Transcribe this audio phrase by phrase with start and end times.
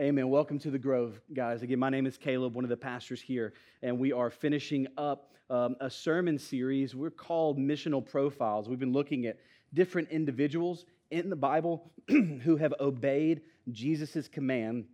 [0.00, 0.30] Amen.
[0.30, 1.62] Welcome to the Grove, guys.
[1.62, 3.52] Again, my name is Caleb, one of the pastors here,
[3.82, 6.94] and we are finishing up um, a sermon series.
[6.94, 8.68] We're called Missional Profiles.
[8.68, 9.38] We've been looking at
[9.74, 14.86] different individuals in the Bible who have obeyed Jesus' command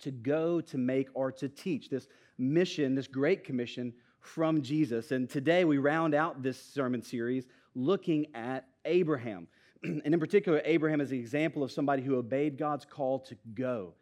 [0.00, 5.12] to go to make or to teach this mission, this great commission from Jesus.
[5.12, 9.46] And today we round out this sermon series looking at Abraham.
[9.82, 13.94] and in particular, Abraham is an example of somebody who obeyed God's call to go.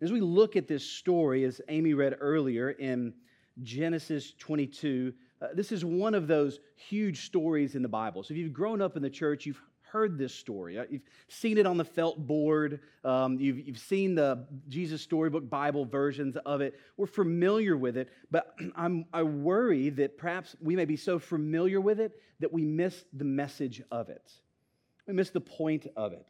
[0.00, 3.12] As we look at this story, as Amy read earlier in
[3.62, 8.22] Genesis 22, uh, this is one of those huge stories in the Bible.
[8.22, 10.78] So if you've grown up in the church, you've heard this story.
[10.88, 12.80] You've seen it on the felt board.
[13.04, 16.78] Um, you've, you've seen the Jesus Storybook Bible versions of it.
[16.96, 21.80] We're familiar with it, but I'm, I worry that perhaps we may be so familiar
[21.80, 24.30] with it that we miss the message of it.
[25.08, 26.26] We miss the point of it.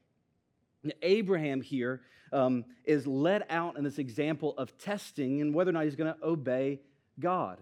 [1.03, 5.85] Abraham here um, is led out in this example of testing and whether or not
[5.85, 6.81] he's going to obey
[7.19, 7.59] God.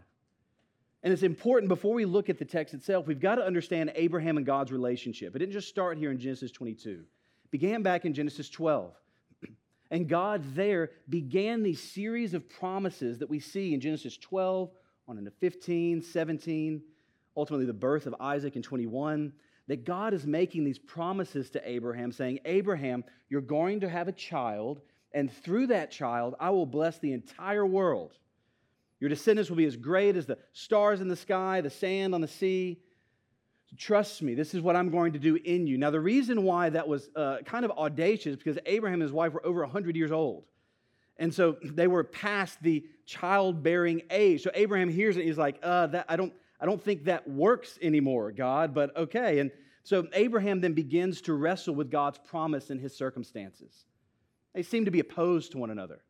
[1.02, 4.36] And it's important before we look at the text itself, we've got to understand Abraham
[4.36, 5.36] and God's relationship.
[5.36, 7.04] It didn't just start here in Genesis 22,
[7.44, 8.92] it began back in Genesis 12.
[9.88, 14.68] And God there began these series of promises that we see in Genesis 12,
[15.06, 16.82] on into 15, 17,
[17.36, 19.32] ultimately the birth of Isaac in 21
[19.68, 24.12] that God is making these promises to Abraham, saying, Abraham, you're going to have a
[24.12, 24.80] child,
[25.12, 28.12] and through that child, I will bless the entire world.
[29.00, 32.20] Your descendants will be as great as the stars in the sky, the sand on
[32.20, 32.78] the sea.
[33.76, 35.76] Trust me, this is what I'm going to do in you.
[35.76, 39.32] Now, the reason why that was uh, kind of audacious because Abraham and his wife
[39.32, 40.44] were over 100 years old.
[41.18, 44.42] And so they were past the childbearing age.
[44.42, 45.24] So Abraham hears it.
[45.24, 49.40] He's like, uh, that, I don't, I don't think that works anymore, God, but okay.
[49.40, 49.50] And
[49.82, 53.84] so Abraham then begins to wrestle with God's promise in his circumstances.
[54.54, 56.00] They seem to be opposed to one another.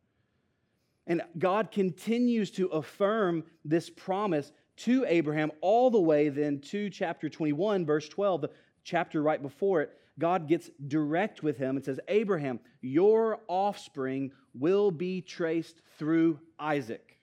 [1.05, 7.29] And God continues to affirm this promise to Abraham all the way then to chapter
[7.29, 8.49] 21, verse 12, the
[8.83, 9.91] chapter right before it.
[10.19, 17.19] God gets direct with him and says, Abraham, your offspring will be traced through Isaac.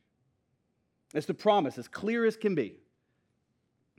[1.12, 2.76] It's the promise, as clear as can be.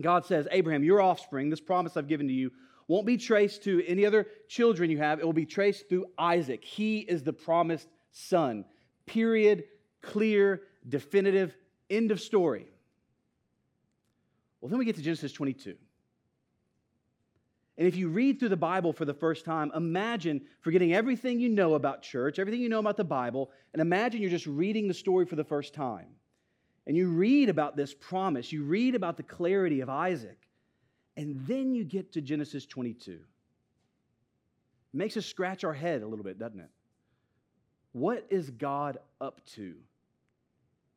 [0.01, 2.51] God says, Abraham, your offspring, this promise I've given to you,
[2.87, 5.19] won't be traced to any other children you have.
[5.19, 6.63] It will be traced through Isaac.
[6.63, 8.65] He is the promised son.
[9.05, 9.63] Period,
[10.01, 11.55] clear, definitive,
[11.89, 12.67] end of story.
[14.61, 15.75] Well, then we get to Genesis 22.
[17.77, 21.49] And if you read through the Bible for the first time, imagine forgetting everything you
[21.49, 24.93] know about church, everything you know about the Bible, and imagine you're just reading the
[24.93, 26.07] story for the first time
[26.87, 30.37] and you read about this promise, you read about the clarity of Isaac,
[31.17, 33.11] and then you get to Genesis 22.
[33.11, 33.19] It
[34.93, 36.69] makes us scratch our head a little bit, doesn't it?
[37.93, 39.75] What is God up to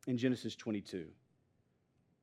[0.07, 1.05] in Genesis 22?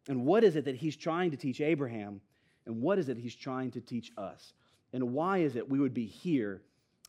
[0.08, 2.20] And what is it that he's trying to teach Abraham?
[2.66, 4.52] And what is it he's trying to teach us?
[4.92, 6.62] And why is it we would be here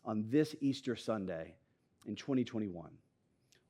[0.06, 1.56] on this Easter Sunday
[2.06, 2.90] in 2021?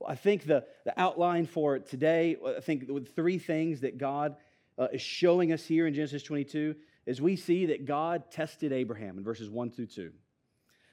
[0.00, 4.36] Well, I think the, the outline for today, I think with three things that God
[4.78, 6.76] uh, is showing us here in Genesis 22
[7.06, 10.12] is we see that God tested Abraham in verses 1 through 2.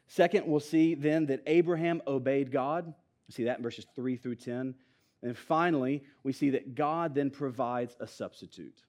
[0.08, 2.94] Second, we'll see then that Abraham obeyed God.
[3.30, 4.76] See that in verses 3 through 10.
[5.24, 8.84] And finally, we see that God then provides a substitute,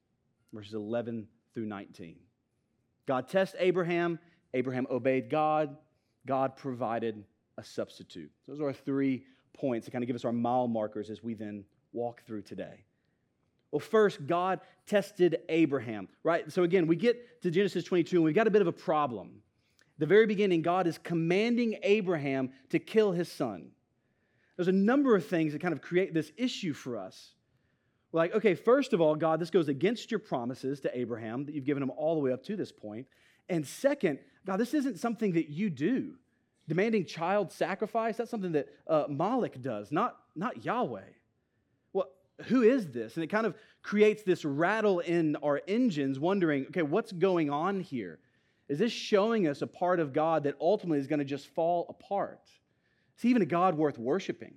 [0.53, 2.17] verses 11 through 19.
[3.07, 4.19] God tests Abraham,
[4.53, 5.77] Abraham obeyed God,
[6.27, 7.25] God provided
[7.57, 8.31] a substitute.
[8.47, 9.25] Those are our three
[9.57, 12.85] points to kind of give us our mile markers as we then walk through today.
[13.71, 16.51] Well, first, God tested Abraham, right?
[16.51, 19.43] So again, we get to Genesis 22 and we've got a bit of a problem.
[19.99, 23.71] The very beginning, God is commanding Abraham to kill his son.
[24.57, 27.33] There's a number of things that kind of create this issue for us.
[28.13, 31.55] We're like, okay, first of all, God, this goes against your promises to Abraham that
[31.55, 33.07] you've given him all the way up to this point.
[33.49, 36.15] And second, God, this isn't something that you do
[36.69, 41.01] demanding child sacrifice, that's something that uh, Moloch does, not, not Yahweh.
[41.93, 42.09] Well,
[42.47, 43.15] who is this?
[43.15, 47.81] And it kind of creates this rattle in our engines, wondering, okay, what's going on
[47.81, 48.19] here?
[48.69, 51.87] Is this showing us a part of God that ultimately is going to just fall
[51.89, 52.51] apart?
[53.15, 54.55] It's even a God worth worshiping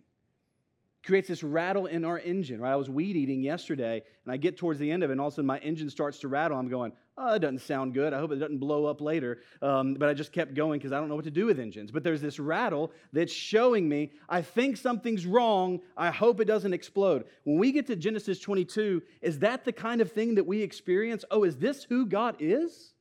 [1.04, 2.72] creates this rattle in our engine, right?
[2.72, 5.28] I was weed eating yesterday, and I get towards the end of it, and all
[5.28, 6.58] of a sudden my engine starts to rattle.
[6.58, 8.14] I'm going, oh, that doesn't sound good.
[8.14, 9.40] I hope it doesn't blow up later.
[9.62, 11.92] Um, but I just kept going because I don't know what to do with engines.
[11.92, 15.80] But there's this rattle that's showing me, I think something's wrong.
[15.98, 17.26] I hope it doesn't explode.
[17.44, 21.26] When we get to Genesis 22, is that the kind of thing that we experience?
[21.32, 22.94] Oh, is this who God is?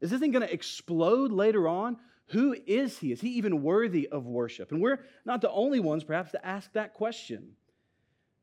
[0.00, 1.96] Is this thing going to explode later on?
[2.30, 3.10] Who is he?
[3.12, 4.70] Is he even worthy of worship?
[4.70, 7.56] And we're not the only ones, perhaps, to ask that question.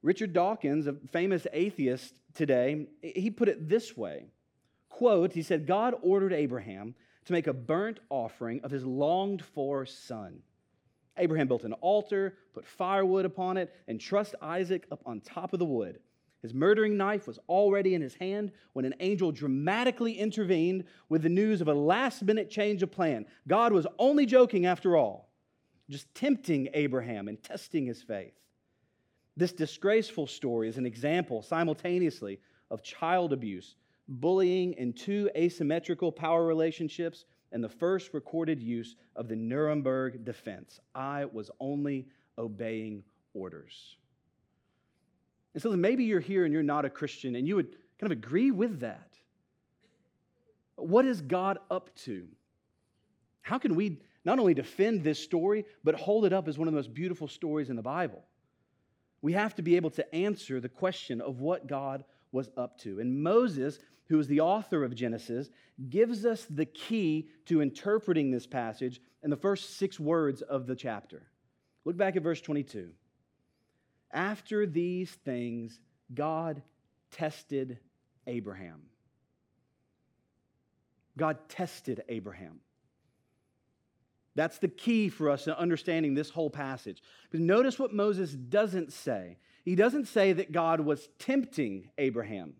[0.01, 4.25] Richard Dawkins, a famous atheist today, he put it this way
[4.89, 6.95] quote, he said, God ordered Abraham
[7.25, 10.39] to make a burnt offering of his longed for son.
[11.17, 15.59] Abraham built an altar, put firewood upon it, and trussed Isaac up on top of
[15.59, 15.99] the wood.
[16.41, 21.29] His murdering knife was already in his hand when an angel dramatically intervened with the
[21.29, 23.25] news of a last minute change of plan.
[23.47, 25.29] God was only joking after all,
[25.89, 28.33] just tempting Abraham and testing his faith.
[29.35, 32.39] This disgraceful story is an example simultaneously
[32.69, 33.75] of child abuse,
[34.07, 40.79] bullying, and two asymmetrical power relationships and the first recorded use of the Nuremberg defense.
[40.93, 42.07] I was only
[42.37, 43.03] obeying
[43.33, 43.97] orders.
[45.53, 48.17] And so maybe you're here and you're not a Christian and you would kind of
[48.17, 49.09] agree with that.
[50.75, 52.27] What is God up to?
[53.41, 56.73] How can we not only defend this story, but hold it up as one of
[56.73, 58.23] the most beautiful stories in the Bible?
[59.21, 62.99] We have to be able to answer the question of what God was up to.
[62.99, 65.49] And Moses who is the author of Genesis,
[65.89, 70.75] gives us the key to interpreting this passage in the first six words of the
[70.75, 71.23] chapter.
[71.85, 72.89] Look back at verse 22.
[74.11, 75.79] After these things,
[76.13, 76.61] God
[77.11, 77.79] tested
[78.25, 78.81] Abraham.
[81.17, 82.61] God tested Abraham.
[84.35, 87.01] That's the key for us in understanding this whole passage.
[87.31, 89.37] But notice what Moses doesn't say.
[89.65, 92.53] He doesn't say that God was tempting Abraham.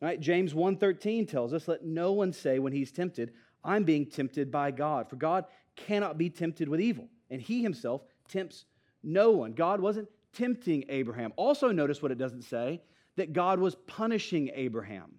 [0.00, 0.18] Right?
[0.18, 4.70] James 1:13 tells us, "Let no one say when he's tempted, I'm being tempted by
[4.70, 8.64] God, for God cannot be tempted with evil, and he himself tempts
[9.02, 11.32] no one." God wasn't tempting Abraham.
[11.36, 12.80] Also notice what it doesn't say,
[13.16, 15.12] that God was punishing Abraham.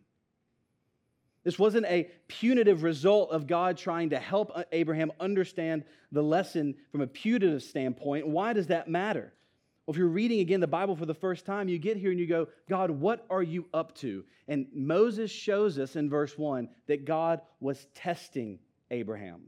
[1.44, 6.76] This wasn't a punitive result of God trying to help uh, Abraham understand the lesson
[6.92, 8.28] from a punitive standpoint.
[8.28, 9.32] Why does that matter?
[9.86, 12.20] Well, if you're reading again the Bible for the first time, you get here and
[12.20, 14.26] you go, God, what are you up to?
[14.50, 18.60] And Moses shows us in verse 1 that God was testing
[18.92, 19.44] Abraham.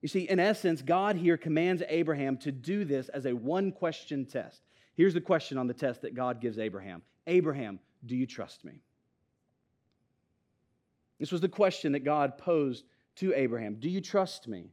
[0.00, 4.24] You see, in essence, God here commands Abraham to do this as a one question
[4.26, 4.62] test.
[4.94, 8.80] Here's the question on the test that God gives Abraham Abraham, do you trust me?
[11.18, 12.84] This was the question that God posed
[13.16, 14.70] to Abraham Do you trust me?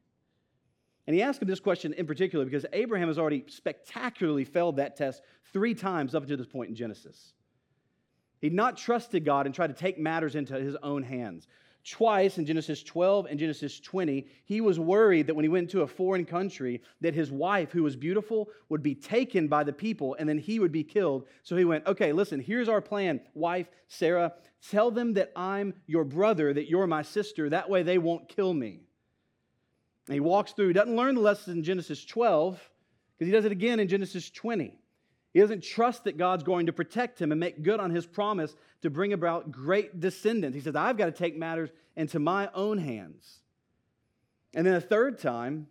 [1.07, 4.95] And he asked him this question in particular because Abraham has already spectacularly failed that
[4.95, 5.21] test
[5.53, 7.33] three times up to this point in Genesis.
[8.41, 11.47] He'd not trusted God and tried to take matters into his own hands.
[11.87, 15.81] Twice in Genesis 12 and Genesis 20, he was worried that when he went to
[15.81, 20.15] a foreign country, that his wife, who was beautiful, would be taken by the people
[20.17, 21.27] and then he would be killed.
[21.43, 23.21] So he went, Okay, listen, here's our plan.
[23.35, 24.33] Wife, Sarah,
[24.67, 27.49] tell them that I'm your brother, that you're my sister.
[27.49, 28.79] That way they won't kill me.
[30.07, 32.59] And he walks through, he doesn't learn the lesson in Genesis 12,
[33.17, 34.73] because he does it again in Genesis 20.
[35.35, 38.55] He doesn't trust that God's going to protect him and make good on his promise
[38.83, 40.55] to bring about great descendants.
[40.55, 43.41] He says, I've got to take matters into my own hands.
[44.53, 45.67] And then a third time,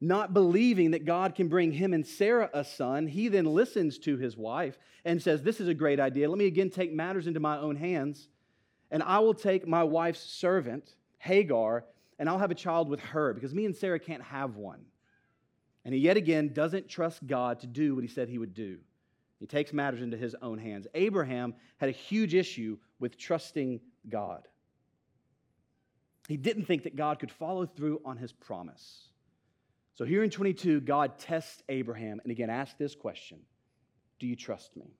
[0.00, 4.18] not believing that God can bring him and Sarah a son, he then listens to
[4.18, 6.30] his wife and says, This is a great idea.
[6.30, 8.28] Let me again take matters into my own hands,
[8.92, 11.86] and I will take my wife's servant, Hagar,
[12.20, 14.84] and I'll have a child with her because me and Sarah can't have one.
[15.84, 18.78] And he yet again doesn't trust God to do what he said he would do.
[19.38, 20.86] He takes matters into his own hands.
[20.94, 24.48] Abraham had a huge issue with trusting God.
[26.28, 29.08] He didn't think that God could follow through on his promise.
[29.94, 33.40] So here in 22, God tests Abraham and again asks this question
[34.18, 34.94] Do you trust me?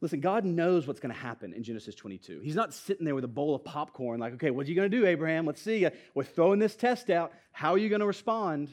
[0.00, 2.40] Listen, God knows what's going to happen in Genesis 22.
[2.42, 4.90] He's not sitting there with a bowl of popcorn, like, okay, what are you going
[4.90, 5.46] to do, Abraham?
[5.46, 5.88] Let's see.
[6.14, 7.32] We're throwing this test out.
[7.50, 8.68] How are you going to respond?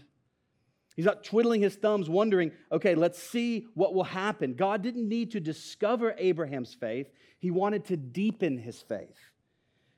[0.95, 4.53] He's not twiddling his thumbs, wondering, okay, let's see what will happen.
[4.53, 7.07] God didn't need to discover Abraham's faith,
[7.39, 9.17] he wanted to deepen his faith.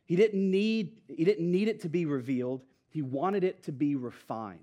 [0.05, 3.95] He didn't need, he didn't need it to be revealed, he wanted it to be
[3.95, 4.59] refined.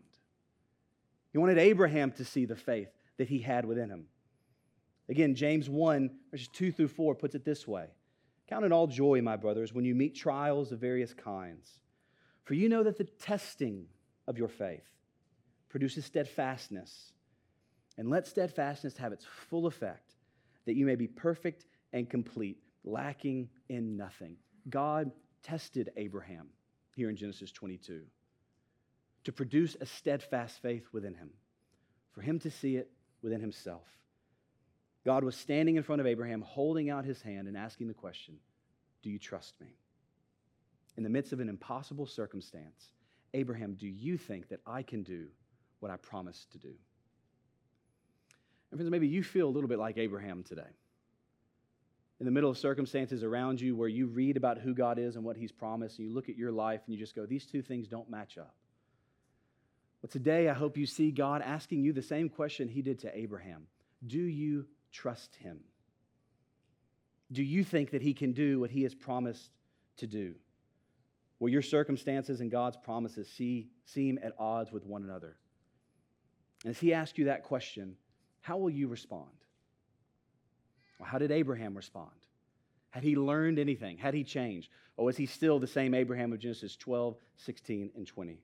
[1.32, 4.06] He wanted Abraham to see the faith that he had within him.
[5.08, 7.86] Again, James 1, verses 2 through 4 puts it this way
[8.48, 11.78] Count it all joy, my brothers, when you meet trials of various kinds.
[12.44, 13.86] For you know that the testing
[14.26, 14.84] of your faith
[15.72, 17.12] produces steadfastness.
[17.98, 20.14] And let steadfastness have its full effect,
[20.66, 24.36] that you may be perfect and complete, lacking in nothing.
[24.70, 25.10] God
[25.42, 26.46] tested Abraham
[26.94, 28.02] here in Genesis 22
[29.24, 31.30] to produce a steadfast faith within him,
[32.12, 33.86] for him to see it within himself.
[35.04, 38.36] God was standing in front of Abraham, holding out his hand and asking the question
[39.02, 39.74] Do you trust me?
[40.96, 42.92] in the midst of an impossible circumstance,
[43.34, 45.26] Abraham, do you think that I can do
[45.82, 46.72] what I promised to do?
[48.70, 50.70] And friends, maybe you feel a little bit like Abraham today.
[52.20, 55.24] In the middle of circumstances around you where you read about who God is and
[55.24, 57.62] what He's promised, and you look at your life and you just go, these two
[57.62, 58.54] things don't match up.
[60.00, 63.18] But today, I hope you see God asking you the same question He did to
[63.18, 63.66] Abraham
[64.06, 65.60] Do you trust Him?
[67.32, 69.50] Do you think that He can do what He has promised
[69.96, 70.34] to do?
[71.40, 75.36] Will your circumstances and God's promises see, seem at odds with one another?
[76.64, 77.96] And as He asks you that question,
[78.40, 79.30] how will you respond?
[80.98, 82.10] Well, how did Abraham respond?
[82.90, 83.96] Had he learned anything?
[83.96, 84.68] Had he changed?
[84.96, 88.38] Or was he still the same Abraham of Genesis 12, 16, and 20?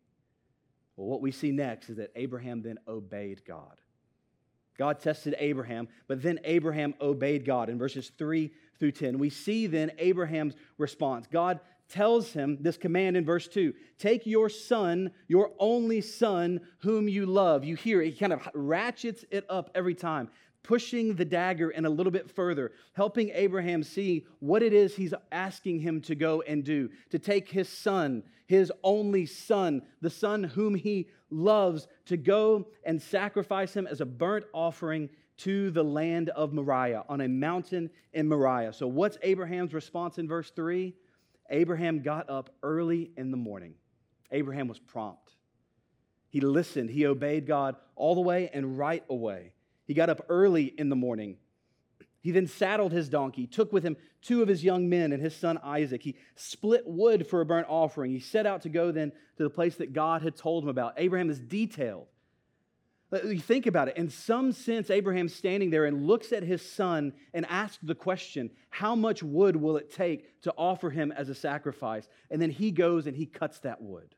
[0.97, 3.77] Well, what we see next is that Abraham then obeyed God.
[4.79, 9.19] God tested Abraham, but then Abraham obeyed God in verses 3 through 10.
[9.19, 11.27] We see then Abraham's response.
[11.31, 17.09] God tells him this command in verse 2 Take your son, your only son, whom
[17.09, 17.65] you love.
[17.65, 20.29] You hear it, he kind of ratchets it up every time,
[20.63, 25.15] pushing the dagger in a little bit further, helping Abraham see what it is he's
[25.33, 30.45] asking him to go and do to take his son, his only son, the son
[30.45, 36.31] whom he loves, to go and sacrifice him as a burnt offering to the land
[36.31, 38.73] of Moriah on a mountain in Moriah.
[38.73, 40.93] So, what's Abraham's response in verse 3?
[41.51, 43.75] Abraham got up early in the morning.
[44.31, 45.35] Abraham was prompt.
[46.31, 49.53] He listened, he obeyed God all the way and right away.
[49.87, 51.39] He got up early in the morning.
[52.21, 55.35] He then saddled his donkey, took with him two of his young men and his
[55.35, 56.03] son Isaac.
[56.03, 58.11] He split wood for a burnt offering.
[58.11, 60.95] He set out to go then to the place that God had told him about.
[60.99, 62.07] Abraham is detailed.
[63.11, 63.97] You think about it.
[63.97, 68.51] In some sense, Abraham's standing there and looks at his son and asks the question,
[68.69, 72.07] How much wood will it take to offer him as a sacrifice?
[72.31, 74.15] And then he goes and he cuts that wood.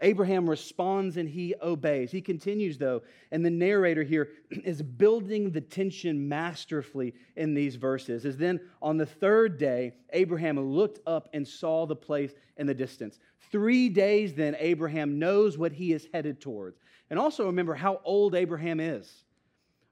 [0.00, 2.10] Abraham responds and he obeys.
[2.10, 8.26] He continues, though, and the narrator here is building the tension masterfully in these verses.
[8.26, 12.74] As then on the third day, Abraham looked up and saw the place in the
[12.74, 13.20] distance.
[13.52, 16.80] Three days then, Abraham knows what he is headed towards.
[17.10, 19.24] And also remember how old Abraham is.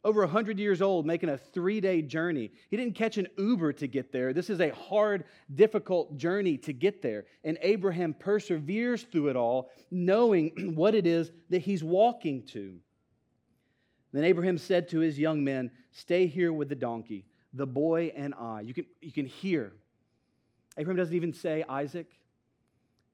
[0.05, 2.51] Over 100 years old, making a three day journey.
[2.71, 4.33] He didn't catch an Uber to get there.
[4.33, 7.27] This is a hard, difficult journey to get there.
[7.45, 12.79] And Abraham perseveres through it all, knowing what it is that he's walking to.
[14.13, 18.35] Then Abraham said to his young men, Stay here with the donkey, the boy and
[18.35, 18.63] I.
[18.63, 19.73] You can, you can hear.
[20.77, 22.11] Abraham doesn't even say Isaac,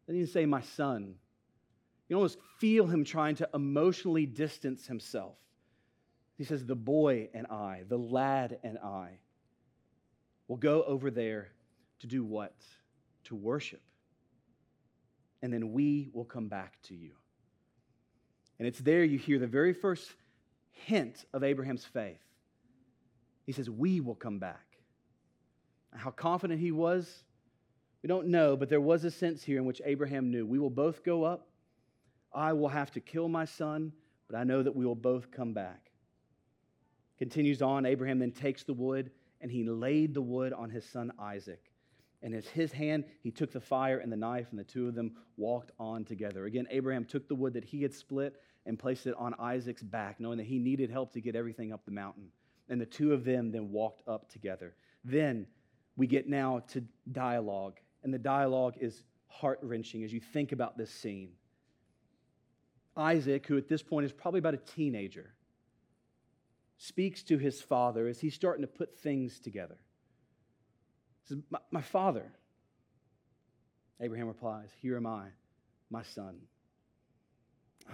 [0.07, 1.17] doesn't even say my son.
[2.09, 5.37] You almost feel him trying to emotionally distance himself.
[6.37, 9.19] He says, The boy and I, the lad and I,
[10.47, 11.49] will go over there
[12.01, 12.55] to do what?
[13.25, 13.83] To worship.
[15.43, 17.13] And then we will come back to you.
[18.59, 20.11] And it's there you hear the very first
[20.71, 22.21] hint of Abraham's faith.
[23.45, 24.65] He says, We will come back.
[25.95, 27.25] How confident he was,
[28.03, 30.71] we don't know, but there was a sense here in which Abraham knew we will
[30.71, 31.48] both go up
[32.33, 33.93] I will have to kill my son,
[34.29, 35.91] but I know that we will both come back.
[37.19, 41.13] Continues on, Abraham then takes the wood and he laid the wood on his son
[41.19, 41.71] Isaac.
[42.23, 44.95] And as his hand, he took the fire and the knife, and the two of
[44.95, 46.47] them walked on together.
[46.47, 48.35] Again, Abraham took the wood that he had split
[48.67, 51.85] and placed it on Isaac's back, knowing that he needed help to get everything up
[51.85, 52.29] the mountain.
[52.69, 54.75] And the two of them then walked up together.
[55.05, 55.47] Then
[55.97, 56.83] we get now to
[57.13, 61.31] dialogue, and the dialogue is heart wrenching as you think about this scene.
[62.99, 65.33] Isaac, who at this point is probably about a teenager,
[66.77, 69.77] speaks to his father as he's starting to put things together.
[71.23, 72.33] He says, my, my father.
[74.01, 75.29] Abraham replies, Here am I,
[75.91, 76.37] my son.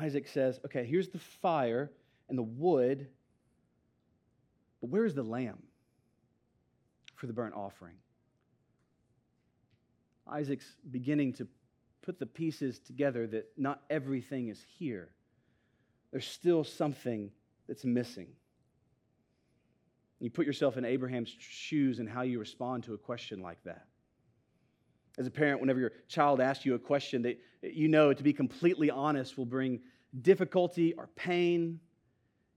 [0.00, 1.90] Isaac says, Okay, here's the fire
[2.28, 3.08] and the wood,
[4.80, 5.62] but where's the lamb
[7.14, 7.96] for the burnt offering?
[10.26, 11.46] Isaac's beginning to
[12.04, 15.08] put the pieces together that not everything is here.
[16.12, 17.30] There's still something
[17.66, 18.28] that's missing.
[20.20, 23.86] You put yourself in Abraham's shoes and how you respond to a question like that.
[25.18, 28.32] As a parent, whenever your child asks you a question that you know, to be
[28.32, 29.80] completely honest, will bring
[30.20, 31.80] difficulty or pain,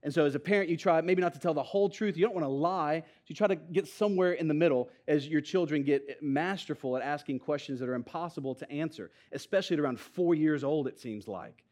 [0.02, 2.16] and so, as a parent, you try maybe not to tell the whole truth.
[2.16, 3.00] You don't want to lie.
[3.00, 7.02] So you try to get somewhere in the middle as your children get masterful at
[7.02, 11.26] asking questions that are impossible to answer, especially at around four years old, it seems
[11.26, 11.64] like.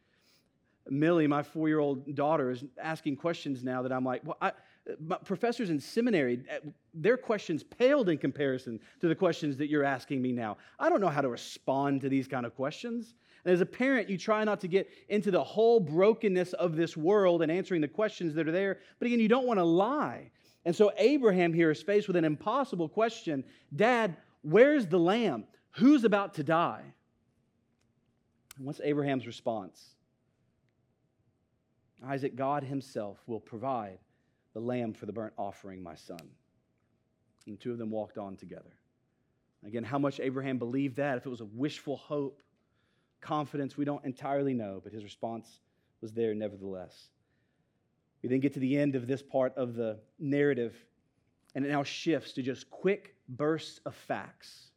[0.89, 4.51] Millie, my four year old daughter, is asking questions now that I'm like, well, I,
[5.23, 10.21] professors in seminary, uh, their questions paled in comparison to the questions that you're asking
[10.21, 10.57] me now.
[10.79, 13.15] I don't know how to respond to these kind of questions.
[13.47, 16.97] And as a parent, you try not to get into the whole brokenness of this
[16.97, 18.79] world and answering the questions that are there.
[18.99, 20.31] But again, you don't want to lie.
[20.65, 25.45] And so Abraham here is faced with an impossible question Dad, where's the lamb?
[25.71, 26.83] Who's about to die?
[28.57, 29.91] And what's Abraham's response?
[32.05, 33.99] Isaac, God Himself will provide
[34.53, 36.19] the lamb for the burnt offering, my son.
[37.45, 38.73] And the two of them walked on together.
[39.65, 42.41] Again, how much Abraham believed that, if it was a wishful hope,
[43.21, 45.59] confidence, we don't entirely know, but his response
[46.01, 47.09] was there nevertheless.
[48.21, 50.75] We then get to the end of this part of the narrative,
[51.55, 54.71] and it now shifts to just quick bursts of facts,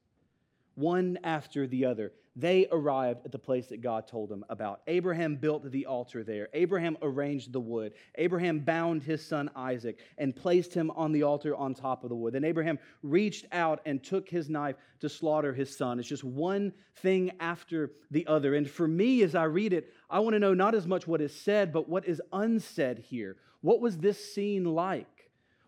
[0.74, 4.80] one after the other they arrived at the place that God told them about.
[4.86, 6.48] Abraham built the altar there.
[6.54, 7.92] Abraham arranged the wood.
[8.16, 12.16] Abraham bound his son Isaac and placed him on the altar on top of the
[12.16, 12.34] wood.
[12.34, 15.98] Then Abraham reached out and took his knife to slaughter his son.
[15.98, 18.54] It's just one thing after the other.
[18.54, 21.20] And for me, as I read it, I want to know not as much what
[21.20, 23.36] is said, but what is unsaid here.
[23.60, 25.19] What was this scene like?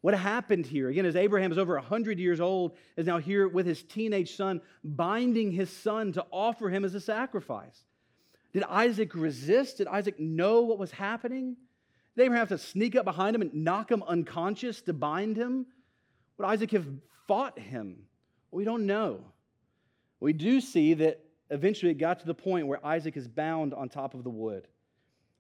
[0.03, 0.89] What happened here?
[0.89, 4.61] Again, as Abraham is over 100 years old, is now here with his teenage son,
[4.83, 7.85] binding his son to offer him as a sacrifice.
[8.53, 9.79] Did Isaac resist?
[9.79, 11.57] Did Isaac know what was happening?
[12.17, 15.67] Did Abraham have to sneak up behind him and knock him unconscious to bind him?
[16.37, 16.87] Would Isaac have
[17.29, 18.03] fought him?
[18.51, 19.21] We don't know.
[20.19, 23.89] We do see that eventually it got to the point where Isaac is bound on
[23.89, 24.67] top of the wood.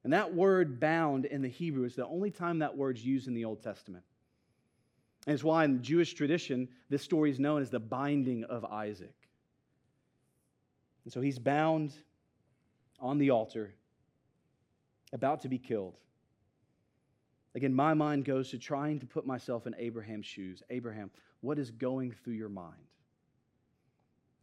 [0.04, 3.35] And that word bound in the Hebrew is the only time that word's used in
[3.35, 4.04] the Old Testament.
[5.26, 9.14] And it's why in Jewish tradition, this story is known as the binding of Isaac.
[11.05, 11.93] And so he's bound
[12.99, 13.75] on the altar,
[15.12, 15.99] about to be killed.
[17.55, 20.62] Again, my mind goes to trying to put myself in Abraham's shoes.
[20.71, 21.11] Abraham,
[21.41, 22.75] what is going through your mind?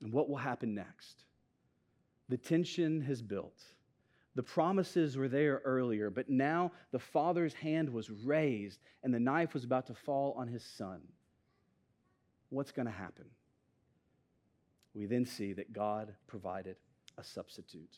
[0.02, 1.24] And what will happen next?
[2.30, 3.64] The tension has built.
[4.40, 9.54] The promises were there earlier, but now the father's hand was raised and the knife
[9.54, 11.02] was about to fall on his son.
[12.48, 13.26] What's going to happen?
[14.94, 16.78] We then see that God provided
[17.18, 17.98] a substitute.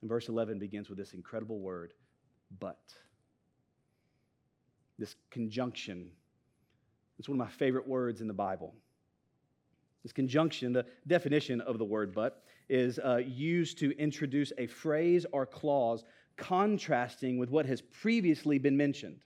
[0.00, 1.94] And verse 11 begins with this incredible word,
[2.58, 2.82] but.
[4.98, 6.10] This conjunction.
[7.20, 8.74] It's one of my favorite words in the Bible.
[10.02, 15.26] This conjunction, the definition of the word but, is uh, used to introduce a phrase
[15.32, 16.04] or clause
[16.36, 19.20] contrasting with what has previously been mentioned.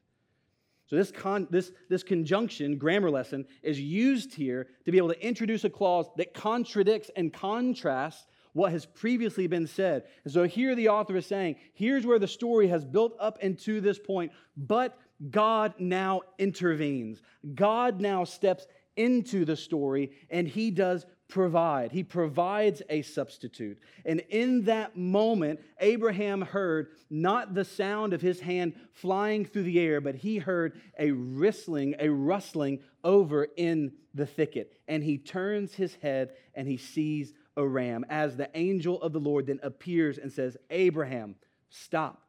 [0.86, 5.26] So, this, con- this, this conjunction, grammar lesson, is used here to be able to
[5.26, 10.04] introduce a clause that contradicts and contrasts what has previously been said.
[10.24, 13.80] And so, here the author is saying, here's where the story has built up into
[13.80, 14.96] this point, but
[15.30, 17.20] God now intervenes.
[17.54, 21.92] God now steps into the story and he does provide.
[21.92, 23.78] He provides a substitute.
[24.04, 29.80] And in that moment, Abraham heard not the sound of his hand flying through the
[29.80, 34.78] air, but he heard a whistling, a rustling over in the thicket.
[34.86, 39.20] And he turns his head and he sees a ram as the angel of the
[39.20, 41.36] Lord then appears and says, Abraham,
[41.70, 42.25] stop.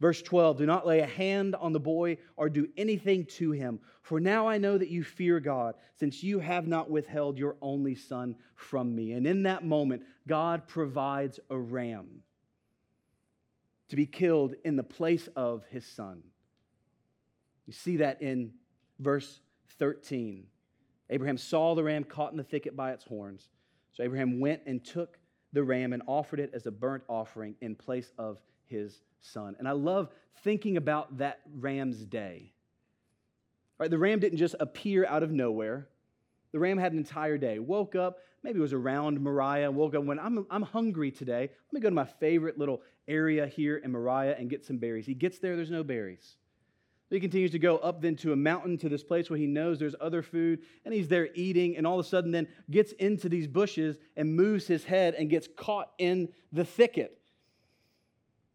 [0.00, 3.80] Verse 12 Do not lay a hand on the boy or do anything to him,
[4.02, 7.94] for now I know that you fear God, since you have not withheld your only
[7.94, 9.12] son from me.
[9.12, 12.22] And in that moment, God provides a ram
[13.88, 16.22] to be killed in the place of his son.
[17.66, 18.52] You see that in
[18.98, 19.40] verse
[19.78, 20.46] 13.
[21.10, 23.48] Abraham saw the ram caught in the thicket by its horns.
[23.92, 25.18] So Abraham went and took
[25.52, 29.56] the ram and offered it as a burnt offering in place of his son.
[29.58, 30.08] And I love
[30.42, 32.52] thinking about that ram's day.
[33.78, 35.88] Right, the ram didn't just appear out of nowhere.
[36.52, 37.58] The ram had an entire day.
[37.58, 41.42] Woke up, maybe it was around Moriah, woke up when I'm, I'm hungry today.
[41.42, 45.04] Let me go to my favorite little area here in Moriah and get some berries.
[45.04, 46.36] He gets there, there's no berries.
[47.10, 49.78] He continues to go up then to a mountain to this place where he knows
[49.78, 53.28] there's other food, and he's there eating, and all of a sudden then gets into
[53.28, 57.20] these bushes and moves his head and gets caught in the thicket.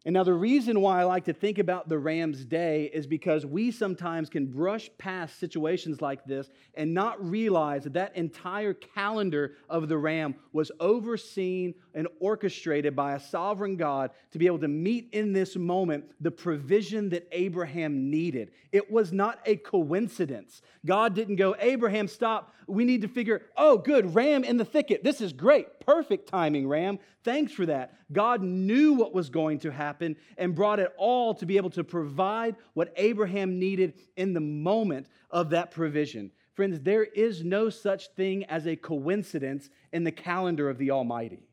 [0.04, 3.46] And now, the reason why I like to think about the Ram's Day is because
[3.46, 9.52] we sometimes can brush past situations like this and not realize that that entire calendar
[9.68, 14.68] of the Ram was overseen and orchestrated by a sovereign God to be able to
[14.68, 18.50] meet in this moment the provision that Abraham needed.
[18.72, 20.62] It was not a coincidence.
[20.84, 22.52] God didn't go, Abraham, stop.
[22.66, 25.04] We need to figure, oh, good, Ram in the thicket.
[25.04, 25.80] This is great.
[25.80, 26.98] Perfect timing, Ram.
[27.24, 27.94] Thanks for that.
[28.12, 31.84] God knew what was going to happen and brought it all to be able to
[31.84, 36.30] provide what Abraham needed in the moment of that provision.
[36.54, 41.48] Friends, there is no such thing as a coincidence in the calendar of the Almighty.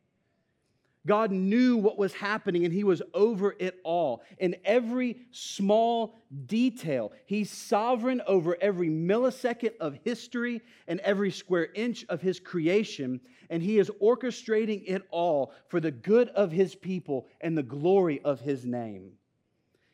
[1.10, 4.22] God knew what was happening and he was over it all.
[4.38, 6.14] In every small
[6.46, 13.20] detail, he's sovereign over every millisecond of history and every square inch of his creation,
[13.50, 18.22] and he is orchestrating it all for the good of his people and the glory
[18.24, 19.14] of his name.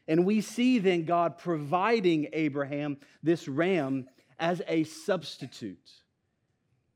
[0.09, 5.91] And we see then God providing Abraham this ram as a substitute.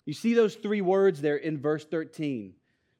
[0.03, 2.55] You see those three words there in verse 13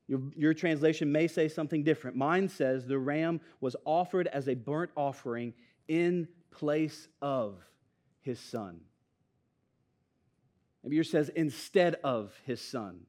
[0.09, 2.17] your, your, translation may say something different.
[2.17, 5.53] Mine says the ram was offered as a burnt offering
[5.87, 7.59] in place of
[8.21, 8.81] his son.
[10.83, 13.01] Maybe yours says instead of his son.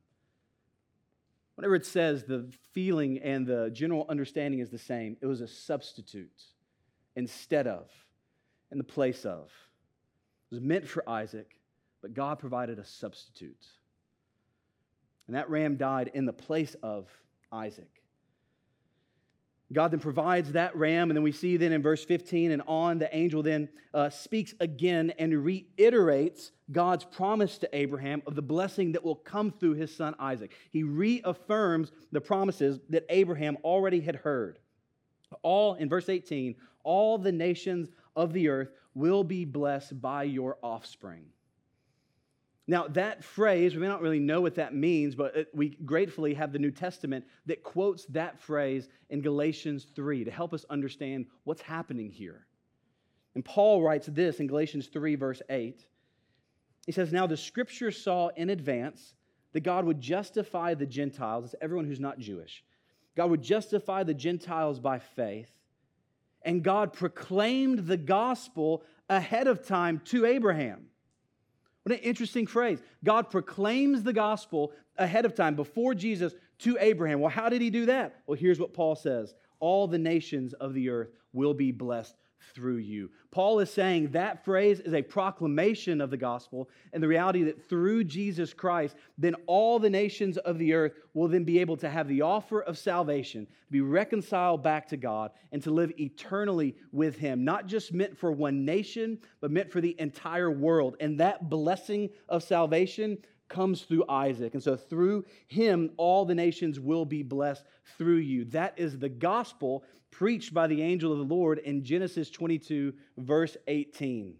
[1.54, 5.16] Whatever it says, the feeling and the general understanding is the same.
[5.22, 6.42] It was a substitute
[7.16, 7.88] instead of,
[8.70, 9.50] in the place of.
[10.50, 11.58] It was meant for Isaac,
[12.02, 13.66] but God provided a substitute.
[15.30, 17.06] And that ram died in the place of
[17.52, 18.02] Isaac.
[19.72, 22.98] God then provides that ram, and then we see then in verse 15 and on,
[22.98, 28.90] the angel then uh, speaks again and reiterates God's promise to Abraham of the blessing
[28.90, 30.50] that will come through his son Isaac.
[30.72, 34.58] He reaffirms the promises that Abraham already had heard.
[35.42, 40.58] All, in verse 18, all the nations of the earth will be blessed by your
[40.60, 41.26] offspring.
[42.70, 46.52] Now, that phrase, we may not really know what that means, but we gratefully have
[46.52, 51.62] the New Testament that quotes that phrase in Galatians 3 to help us understand what's
[51.62, 52.46] happening here.
[53.34, 55.84] And Paul writes this in Galatians 3, verse 8.
[56.86, 59.16] He says, Now the scripture saw in advance
[59.52, 62.62] that God would justify the Gentiles, it's everyone who's not Jewish.
[63.16, 65.50] God would justify the Gentiles by faith.
[66.42, 70.89] And God proclaimed the gospel ahead of time to Abraham.
[71.82, 72.80] What an interesting phrase.
[73.04, 77.20] God proclaims the gospel ahead of time, before Jesus, to Abraham.
[77.20, 78.22] Well, how did he do that?
[78.26, 82.14] Well, here's what Paul says All the nations of the earth will be blessed
[82.54, 83.10] through you.
[83.30, 87.68] Paul is saying that phrase is a proclamation of the gospel and the reality that
[87.68, 91.88] through Jesus Christ, then all the nations of the earth will then be able to
[91.88, 97.16] have the offer of salvation, be reconciled back to God, and to live eternally with
[97.16, 97.44] Him.
[97.44, 100.96] Not just meant for one nation, but meant for the entire world.
[101.00, 103.18] And that blessing of salvation
[103.50, 104.54] comes through Isaac.
[104.54, 107.64] And so through him, all the nations will be blessed
[107.98, 108.46] through you.
[108.46, 113.56] That is the gospel preached by the angel of the Lord in Genesis 22, verse
[113.66, 114.34] 18.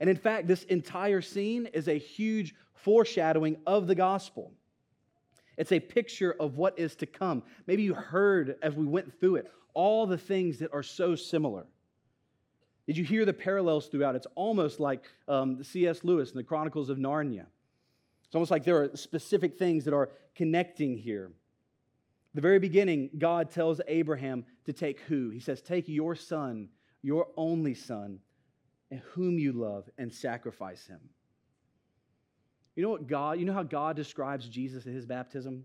[0.00, 4.52] And in fact, this entire scene is a huge foreshadowing of the gospel.
[5.56, 7.42] It's a picture of what is to come.
[7.66, 11.66] Maybe you heard as we went through it all the things that are so similar.
[12.86, 14.14] Did you hear the parallels throughout?
[14.14, 16.04] It's almost like um, C.S.
[16.04, 17.46] Lewis in the Chronicles of Narnia.
[18.24, 21.32] It's almost like there are specific things that are connecting here.
[22.36, 25.30] The very beginning, God tells Abraham to take who?
[25.30, 26.68] He says, Take your son,
[27.02, 28.20] your only son,
[28.90, 31.00] and whom you love, and sacrifice him.
[32.74, 35.64] You know what God, you know how God describes Jesus at his baptism?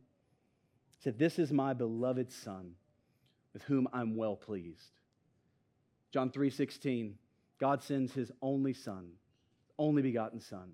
[0.91, 2.75] He said, This is my beloved son,
[3.51, 4.91] with whom I'm well pleased.
[6.13, 7.15] John 3 16,
[7.59, 9.09] God sends his only son,
[9.77, 10.71] only begotten son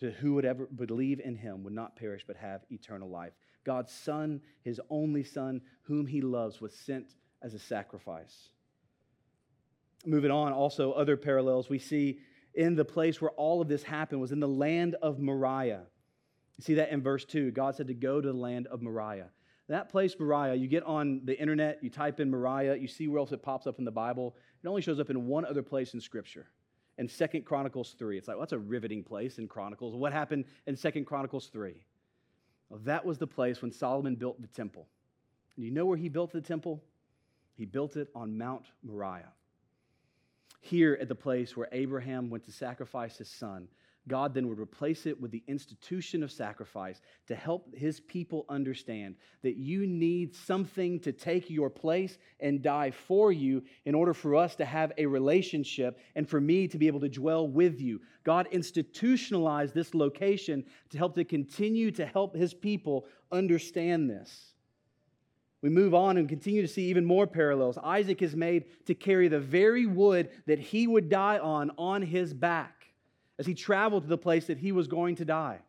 [0.00, 3.32] to who would ever believe in him would not perish but have eternal life.
[3.64, 8.48] God's Son, his only Son, whom he loves, was sent as a sacrifice.
[10.06, 12.20] Moving on, also other parallels we see
[12.54, 15.82] in the place where all of this happened was in the land of Moriah.
[16.56, 17.52] You see that in verse 2.
[17.52, 19.28] God said to go to the land of Moriah.
[19.68, 23.18] That place, Moriah, you get on the internet, you type in Moriah, you see where
[23.18, 24.34] else it pops up in the Bible.
[24.62, 26.46] It only shows up in one other place in Scripture
[26.96, 28.18] in Second Chronicles 3.
[28.18, 29.94] It's like, well, that's a riveting place in Chronicles.
[29.94, 31.74] What happened in Second Chronicles 3?
[32.68, 34.86] Well, that was the place when Solomon built the temple.
[35.56, 36.82] And you know where he built the temple?
[37.54, 39.32] He built it on Mount Moriah.
[40.60, 43.68] Here at the place where Abraham went to sacrifice his son,
[44.08, 49.14] God then would replace it with the institution of sacrifice to help his people understand
[49.42, 54.34] that you need something to take your place and die for you in order for
[54.34, 58.00] us to have a relationship and for me to be able to dwell with you.
[58.24, 64.54] God institutionalized this location to help to continue to help his people understand this.
[65.60, 67.78] We move on and continue to see even more parallels.
[67.82, 72.32] Isaac is made to carry the very wood that he would die on on his
[72.32, 72.77] back
[73.38, 75.60] as he traveled to the place that he was going to die.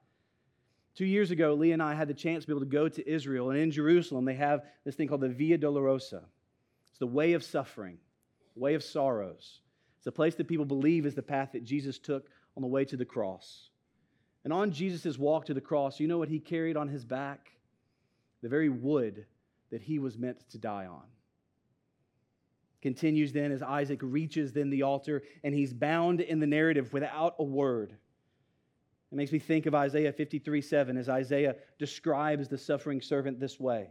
[0.96, 3.10] Two years ago, Lee and I had the chance to be able to go to
[3.10, 6.24] Israel, and in Jerusalem, they have this thing called the Via Dolorosa.
[6.90, 7.98] It's the way of suffering,
[8.56, 9.62] way of sorrows.
[9.98, 12.28] It's a place that people believe is the path that Jesus took
[12.58, 13.70] on the way to the cross.
[14.44, 17.52] And on Jesus' walk to the cross, you know what he carried on his back?
[18.42, 19.26] The very wood
[19.70, 21.04] that he was meant to die on.
[22.82, 27.36] Continues then as Isaac reaches then the altar and he's bound in the narrative without
[27.40, 27.94] a word.
[29.12, 33.60] It makes me think of Isaiah 53 7 as Isaiah describes the suffering servant this
[33.60, 33.90] way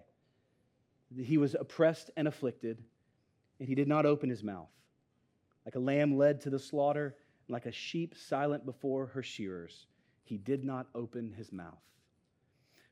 [1.17, 2.83] He was oppressed and afflicted,
[3.59, 4.71] and he did not open his mouth.
[5.67, 9.87] Like a lamb led to the slaughter, and like a sheep silent before her shearers,
[10.23, 11.83] he did not open his mouth.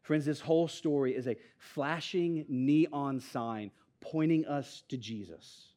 [0.03, 5.73] Friends, this whole story is a flashing neon sign pointing us to Jesus.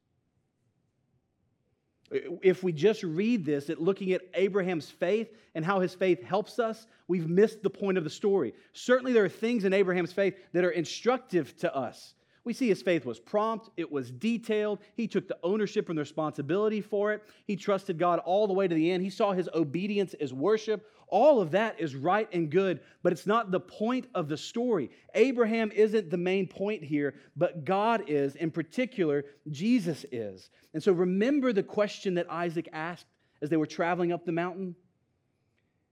[2.11, 6.57] If we just read this, at looking at Abraham's faith and how his faith helps
[6.57, 8.53] us, we've missed the point of the story.
[8.73, 12.15] Certainly, there are things in Abraham's faith that are instructive to us.
[12.45, 14.79] We see his faith was prompt, it was detailed.
[14.95, 17.21] He took the ownership and the responsibility for it.
[17.45, 19.03] He trusted God all the way to the end.
[19.03, 20.87] He saw his obedience as worship.
[21.09, 24.91] All of that is right and good, but it's not the point of the story.
[25.15, 28.35] Abraham isn't the main point here, but God is.
[28.35, 30.49] In particular, Jesus is.
[30.73, 33.05] And so remember the question that Isaac asked
[33.41, 34.75] as they were traveling up the mountain?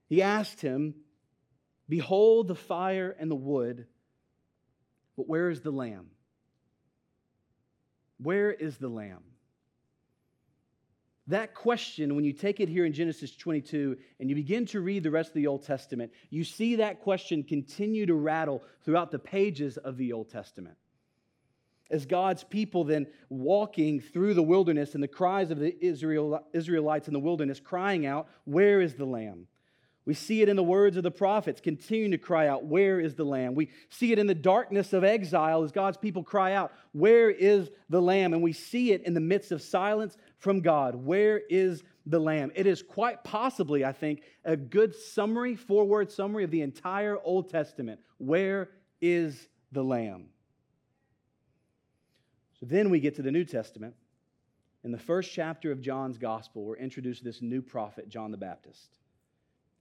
[0.08, 0.94] He asked him,
[1.88, 3.86] Behold the fire and the wood,
[5.16, 6.10] but where is the lamb?
[8.18, 9.22] Where is the lamb?
[11.28, 15.02] That question, when you take it here in Genesis 22 and you begin to read
[15.02, 19.18] the rest of the Old Testament, you see that question continue to rattle throughout the
[19.18, 20.76] pages of the Old Testament.
[21.90, 27.08] As God's people then walking through the wilderness and the cries of the Israel, Israelites
[27.08, 29.48] in the wilderness crying out, Where is the Lamb?
[30.08, 33.14] We see it in the words of the prophets continuing to cry out, Where is
[33.14, 33.54] the Lamb?
[33.54, 37.70] We see it in the darkness of exile as God's people cry out, Where is
[37.90, 38.32] the Lamb?
[38.32, 42.52] And we see it in the midst of silence from God, Where is the Lamb?
[42.54, 47.18] It is quite possibly, I think, a good summary, four word summary of the entire
[47.22, 48.00] Old Testament.
[48.18, 48.70] Where
[49.00, 50.26] is the Lamb?
[52.60, 53.94] So then we get to the New Testament.
[54.84, 58.36] In the first chapter of John's Gospel, we're introduced to this new prophet, John the
[58.36, 58.98] Baptist.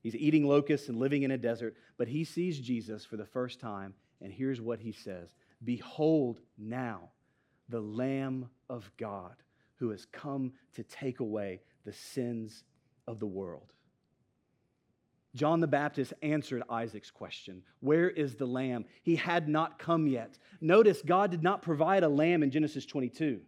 [0.02, 3.60] He's eating locusts and living in a desert, but he sees Jesus for the first
[3.60, 5.30] time, and here's what he says
[5.63, 7.10] Behold now
[7.70, 9.36] the Lamb of God
[9.77, 12.63] who has come to take away the sins
[13.07, 13.73] of the world.
[15.35, 18.85] John the Baptist answered Isaac's question Where is the lamb?
[19.03, 20.37] He had not come yet.
[20.59, 23.41] Notice God did not provide a lamb in Genesis 22.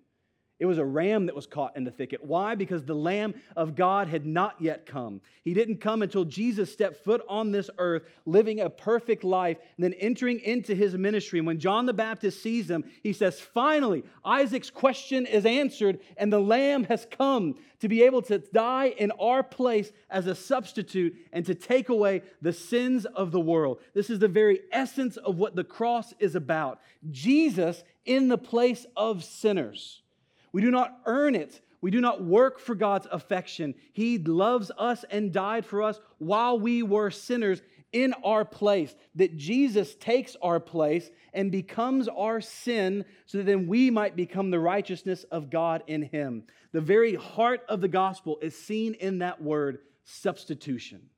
[0.59, 2.21] It was a ram that was caught in the thicket.
[2.21, 2.53] Why?
[2.53, 5.21] Because the Lamb of God had not yet come.
[5.41, 9.83] He didn't come until Jesus stepped foot on this earth, living a perfect life, and
[9.85, 11.39] then entering into his ministry.
[11.39, 16.31] And when John the Baptist sees him, he says, Finally, Isaac's question is answered, and
[16.31, 21.15] the Lamb has come to be able to die in our place as a substitute
[21.31, 23.79] and to take away the sins of the world.
[23.93, 28.85] This is the very essence of what the cross is about Jesus in the place
[28.97, 30.01] of sinners.
[30.51, 31.61] We do not earn it.
[31.81, 33.75] We do not work for God's affection.
[33.93, 37.61] He loves us and died for us while we were sinners
[37.93, 38.93] in our place.
[39.15, 44.51] That Jesus takes our place and becomes our sin so that then we might become
[44.51, 46.43] the righteousness of God in Him.
[46.73, 51.09] The very heart of the gospel is seen in that word substitution.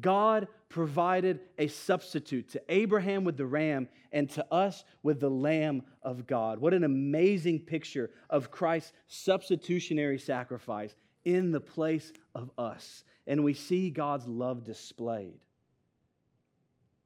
[0.00, 5.82] God provided a substitute to Abraham with the ram and to us with the Lamb
[6.02, 6.58] of God.
[6.58, 13.04] What an amazing picture of Christ's substitutionary sacrifice in the place of us.
[13.26, 15.40] And we see God's love displayed.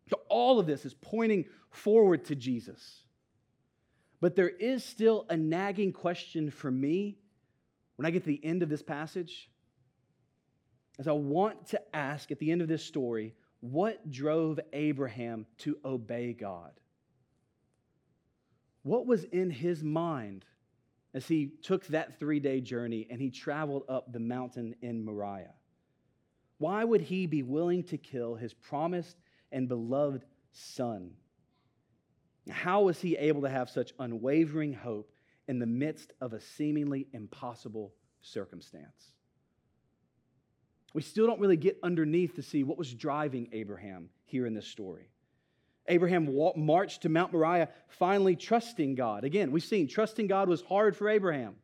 [0.08, 3.02] So, all of this is pointing forward to Jesus.
[4.20, 7.18] But there is still a nagging question for me
[7.96, 9.50] when I get to the end of this passage
[10.98, 15.78] as I want to ask at the end of this story what drove Abraham to
[15.84, 16.72] obey God?
[18.82, 20.44] What was in his mind
[21.14, 25.54] as he took that three day journey and he traveled up the mountain in Moriah?
[26.58, 29.16] Why would he be willing to kill his promised
[29.52, 31.10] and beloved son?
[32.48, 35.10] How was he able to have such unwavering hope
[35.48, 39.12] in the midst of a seemingly impossible circumstance?
[40.96, 44.66] We still don't really get underneath to see what was driving Abraham here in this
[44.66, 45.10] story.
[45.88, 49.22] Abraham walked, marched to Mount Moriah, finally trusting God.
[49.22, 51.56] Again, we've seen trusting God was hard for Abraham.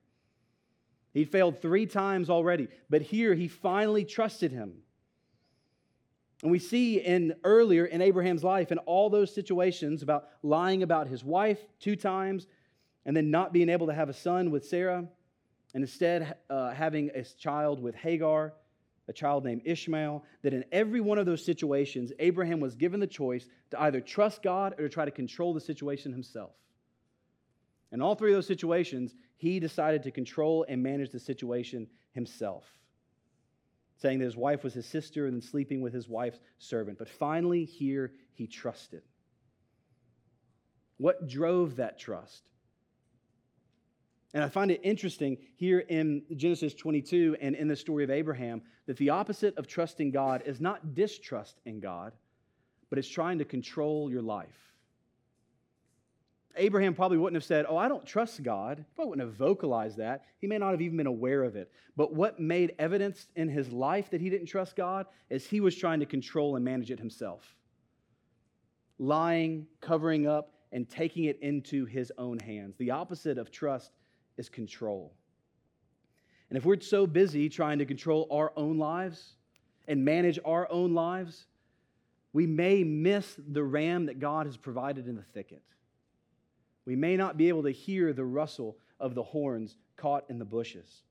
[1.14, 4.75] He failed three times already, but here he finally trusted him.
[6.42, 11.09] And we see in earlier in Abraham's life, in all those situations about lying about
[11.09, 12.47] his wife two times,
[13.07, 15.09] and then not being able to have a son with Sarah,
[15.73, 18.53] and instead uh, having a child with Hagar,
[19.09, 23.07] a child named Ishmael, that in every one of those situations, Abraham was given the
[23.07, 26.53] choice to either trust God or to try to control the situation himself.
[27.91, 32.65] In all three of those situations, he decided to control and manage the situation himself,
[33.97, 36.99] saying that his wife was his sister and then sleeping with his wife's servant.
[36.99, 39.03] But finally, here he trusted.
[40.97, 42.49] What drove that trust?
[44.35, 48.62] And I find it interesting here in Genesis 22 and in the story of Abraham
[48.87, 52.12] that the opposite of trusting God is not distrust in God,
[52.88, 54.73] but it's trying to control your life.
[56.57, 58.79] Abraham probably wouldn't have said, Oh, I don't trust God.
[58.79, 60.25] He probably wouldn't have vocalized that.
[60.38, 61.71] He may not have even been aware of it.
[61.97, 65.77] But what made evidence in his life that he didn't trust God is he was
[65.77, 67.57] trying to control and manage it himself.
[68.99, 72.77] Lying, covering up, and taking it into his own hands.
[72.79, 73.90] The opposite of trust
[74.37, 75.12] is control.
[76.49, 79.37] And if we're so busy trying to control our own lives
[79.88, 81.47] and manage our own lives,
[82.33, 85.62] we may miss the ram that God has provided in the thicket.
[86.85, 90.45] We may not be able to hear the rustle of the horns caught in the
[90.45, 91.03] bushes.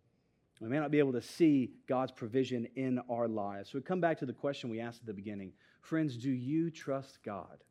[0.60, 3.72] We may not be able to see God's provision in our lives.
[3.72, 6.70] So we come back to the question we asked at the beginning Friends, do you
[6.70, 7.64] trust God?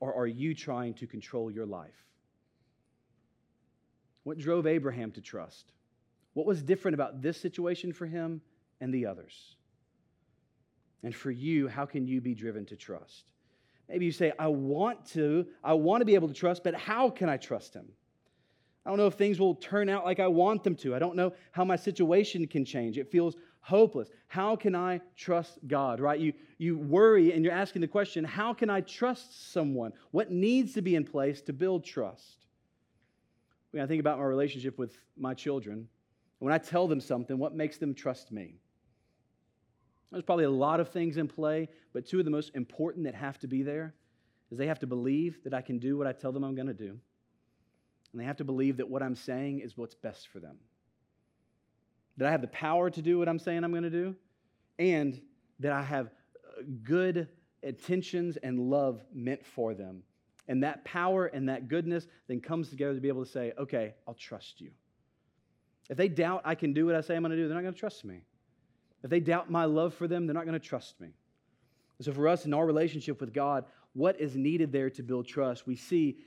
[0.00, 2.04] Or are you trying to control your life?
[4.24, 5.72] What drove Abraham to trust?
[6.34, 8.40] What was different about this situation for him
[8.80, 9.56] and the others?
[11.02, 13.24] And for you, how can you be driven to trust?
[13.88, 17.08] Maybe you say, I want to, I want to be able to trust, but how
[17.08, 17.86] can I trust him?
[18.84, 20.94] I don't know if things will turn out like I want them to.
[20.94, 22.98] I don't know how my situation can change.
[22.98, 24.08] It feels hopeless.
[24.28, 26.18] How can I trust God, right?
[26.18, 29.92] You, you worry and you're asking the question, how can I trust someone?
[30.10, 32.46] What needs to be in place to build trust?
[33.78, 35.86] When I think about my relationship with my children,
[36.40, 38.56] when I tell them something, what makes them trust me?
[40.10, 43.14] There's probably a lot of things in play, but two of the most important that
[43.14, 43.94] have to be there
[44.50, 46.66] is they have to believe that I can do what I tell them I'm going
[46.66, 46.98] to do.
[48.10, 50.56] And they have to believe that what I'm saying is what's best for them.
[52.16, 54.16] That I have the power to do what I'm saying I'm going to do,
[54.80, 55.20] and
[55.60, 57.28] that I have uh, good
[57.62, 60.02] intentions and love meant for them
[60.48, 63.94] and that power and that goodness then comes together to be able to say, okay,
[64.06, 64.70] I'll trust you.
[65.90, 67.62] If they doubt I can do what I say I'm going to do, they're not
[67.62, 68.22] going to trust me.
[69.04, 71.08] If they doubt my love for them, they're not going to trust me.
[71.98, 75.26] And so, for us in our relationship with God, what is needed there to build
[75.26, 75.66] trust?
[75.66, 76.18] We see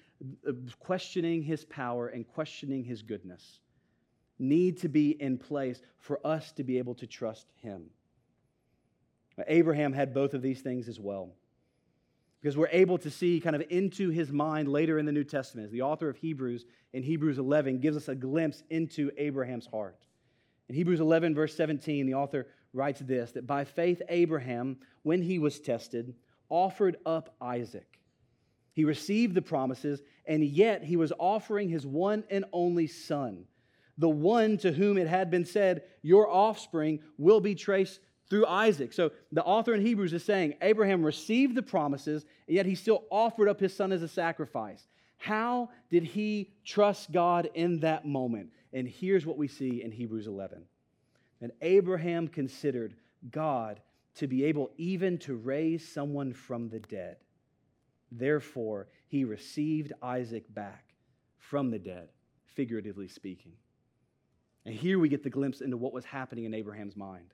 [0.47, 3.59] uh, questioning his power and questioning his goodness
[4.39, 7.83] need to be in place for us to be able to trust him.
[9.47, 11.31] Abraham had both of these things as well
[12.41, 15.65] because we're able to see kind of into his mind later in the New Testament.
[15.65, 19.97] As the author of Hebrews in Hebrews 11 gives us a glimpse into Abraham's heart.
[20.67, 25.37] In Hebrews 11, verse 17, the author writes this that by faith, Abraham, when he
[25.37, 26.15] was tested,
[26.49, 27.99] offered up Isaac.
[28.73, 33.45] He received the promises, and yet he was offering his one and only son,
[33.97, 37.99] the one to whom it had been said, Your offspring will be traced
[38.31, 38.93] through Isaac.
[38.93, 43.03] So the author in Hebrews is saying Abraham received the promises, and yet he still
[43.11, 44.87] offered up his son as a sacrifice.
[45.17, 48.51] How did he trust God in that moment?
[48.71, 50.63] And here's what we see in Hebrews 11
[51.41, 52.95] And Abraham considered
[53.31, 53.81] God
[54.15, 57.17] to be able even to raise someone from the dead.
[58.13, 60.85] Therefore, he received Isaac back
[61.37, 62.07] from the dead,
[62.45, 63.51] figuratively speaking.
[64.65, 67.33] And here we get the glimpse into what was happening in Abraham's mind.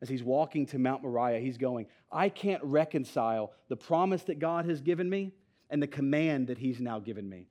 [0.00, 4.64] As he's walking to Mount Moriah, he's going, I can't reconcile the promise that God
[4.66, 5.32] has given me
[5.70, 7.48] and the command that he's now given me.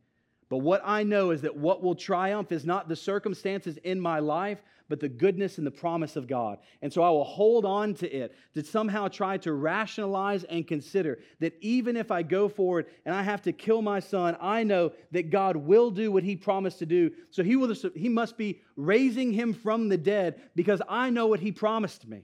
[0.49, 4.19] But what I know is that what will triumph is not the circumstances in my
[4.19, 6.60] life, but the goodness and the promise of God.
[6.81, 11.19] And so I will hold on to it to somehow try to rationalize and consider
[11.41, 14.93] that even if I go forward and I have to kill my son, I know
[15.12, 17.12] that God will do what he promised to do.
[17.29, 21.41] So he, will, he must be raising him from the dead because I know what
[21.41, 22.23] he promised me.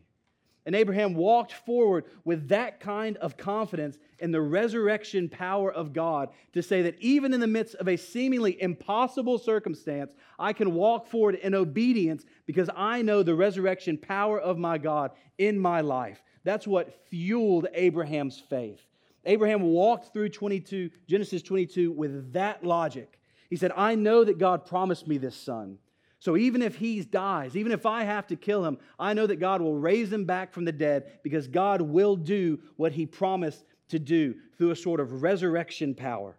[0.65, 6.29] And Abraham walked forward with that kind of confidence in the resurrection power of God
[6.53, 11.07] to say that even in the midst of a seemingly impossible circumstance, I can walk
[11.07, 16.23] forward in obedience because I know the resurrection power of my God in my life.
[16.45, 18.85] That's what fueled Abraham's faith.
[19.25, 23.19] Abraham walked through 22, Genesis 22 with that logic.
[23.49, 25.77] He said, I know that God promised me this son.
[26.23, 29.41] So even if he dies, even if I have to kill him, I know that
[29.41, 33.65] God will raise him back from the dead because God will do what he promised
[33.89, 36.37] to do through a sort of resurrection power.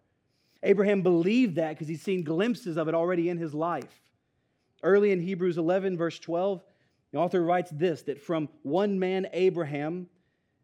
[0.62, 4.00] Abraham believed that because he's seen glimpses of it already in his life.
[4.82, 6.64] Early in Hebrews 11, verse 12,
[7.12, 10.06] the author writes this that from one man, Abraham,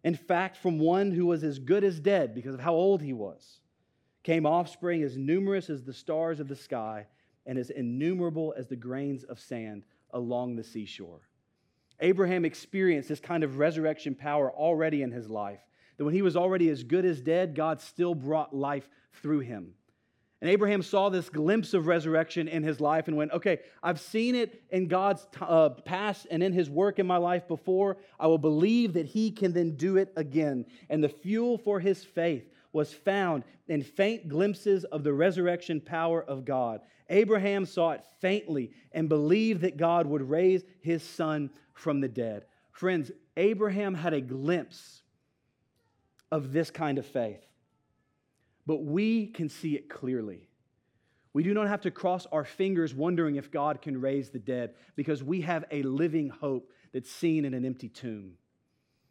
[0.02, 3.12] in fact, from one who was as good as dead because of how old he
[3.12, 3.60] was,
[4.22, 7.06] came offspring as numerous as the stars of the sky
[7.46, 11.20] and as innumerable as the grains of sand along the seashore.
[12.00, 15.60] Abraham experienced this kind of resurrection power already in his life.
[15.96, 18.88] That when he was already as good as dead, God still brought life
[19.22, 19.74] through him.
[20.40, 24.34] And Abraham saw this glimpse of resurrection in his life and went, okay, I've seen
[24.34, 27.98] it in God's uh, past and in his work in my life before.
[28.18, 30.64] I will believe that he can then do it again.
[30.88, 36.22] And the fuel for his faith was found in faint glimpses of the resurrection power
[36.22, 36.80] of God.
[37.08, 42.44] Abraham saw it faintly and believed that God would raise his son from the dead.
[42.72, 45.02] Friends, Abraham had a glimpse
[46.30, 47.44] of this kind of faith
[48.70, 50.48] but we can see it clearly.
[51.32, 54.74] We do not have to cross our fingers wondering if God can raise the dead
[54.94, 58.34] because we have a living hope that's seen in an empty tomb.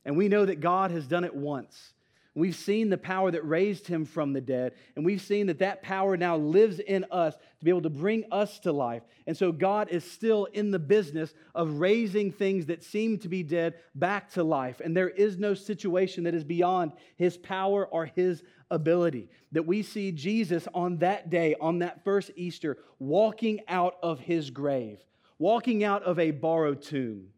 [0.06, 1.92] And we know that God has done it once.
[2.36, 5.82] We've seen the power that raised him from the dead, and we've seen that that
[5.82, 9.02] power now lives in us to be able to bring us to life.
[9.26, 13.42] And so God is still in the business of raising things that seem to be
[13.42, 14.80] dead back to life.
[14.80, 19.30] And there is no situation that is beyond his power or his ability.
[19.52, 24.52] That we see Jesus on that day, on that first Easter, walking out of his
[24.52, 25.00] grave,
[25.40, 27.30] walking out of a borrowed tomb.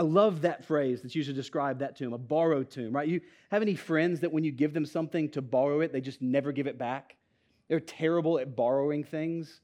[0.00, 3.06] I love that phrase that's used to describe that tomb, a borrowed tomb, right?
[3.06, 3.20] You
[3.50, 6.52] have any friends that when you give them something to borrow it, they just never
[6.52, 7.16] give it back?
[7.68, 9.60] They're terrible at borrowing things.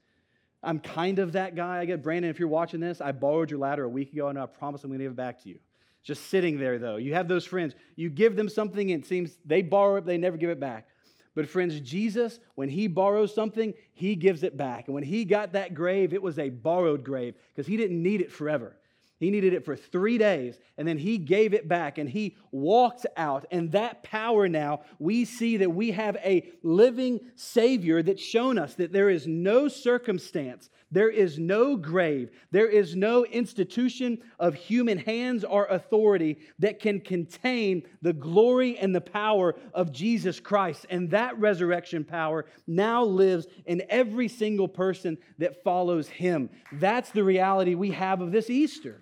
[0.62, 1.78] I'm kind of that guy.
[1.78, 4.38] I get Brandon, if you're watching this, I borrowed your ladder a week ago and
[4.38, 5.58] I promise I'm going to give it back to you.
[6.02, 6.96] Just sitting there, though.
[6.96, 7.74] You have those friends.
[7.94, 10.86] You give them something and it seems they borrow it, they never give it back.
[11.34, 14.88] But, friends, Jesus, when he borrows something, he gives it back.
[14.88, 18.20] And when he got that grave, it was a borrowed grave because he didn't need
[18.20, 18.76] it forever.
[19.18, 23.06] He needed it for three days, and then he gave it back and he walked
[23.16, 23.46] out.
[23.50, 28.74] And that power now, we see that we have a living Savior that's shown us
[28.74, 34.98] that there is no circumstance, there is no grave, there is no institution of human
[34.98, 40.84] hands or authority that can contain the glory and the power of Jesus Christ.
[40.90, 46.50] And that resurrection power now lives in every single person that follows him.
[46.72, 49.00] That's the reality we have of this Easter.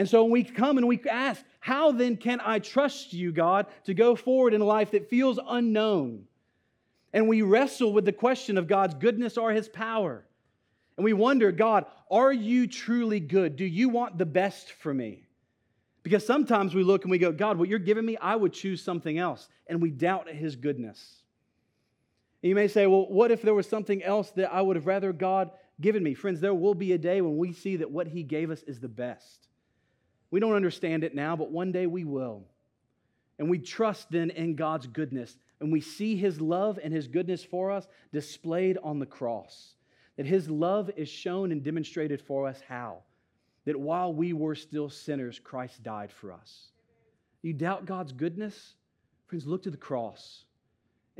[0.00, 3.66] And so when we come and we ask, how then can I trust you, God,
[3.84, 6.24] to go forward in a life that feels unknown?
[7.12, 10.24] And we wrestle with the question of God's goodness or his power.
[10.96, 13.56] And we wonder, God, are you truly good?
[13.56, 15.24] Do you want the best for me?
[16.02, 18.82] Because sometimes we look and we go, God, what you're giving me, I would choose
[18.82, 19.50] something else.
[19.66, 21.16] And we doubt his goodness.
[22.42, 24.86] And you may say, well, what if there was something else that I would have
[24.86, 26.14] rather God given me?
[26.14, 28.80] Friends, there will be a day when we see that what he gave us is
[28.80, 29.49] the best.
[30.30, 32.42] We don't understand it now, but one day we will.
[33.38, 35.36] And we trust then in God's goodness.
[35.60, 39.74] And we see his love and his goodness for us displayed on the cross.
[40.16, 42.98] That his love is shown and demonstrated for us how?
[43.64, 46.68] That while we were still sinners, Christ died for us.
[47.42, 48.74] You doubt God's goodness?
[49.26, 50.44] Friends, look to the cross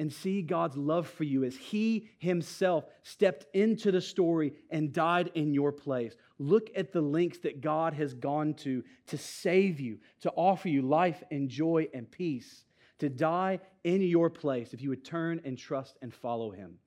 [0.01, 5.31] and see God's love for you as He Himself stepped into the story and died
[5.35, 6.17] in your place.
[6.39, 10.81] Look at the lengths that God has gone to to save you, to offer you
[10.81, 12.65] life and joy and peace,
[12.99, 16.79] to die in your place if you would turn and trust and follow Him.